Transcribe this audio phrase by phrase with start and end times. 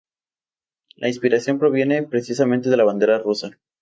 [0.95, 3.51] La inspiración proviene precisamente de la bandera rusa.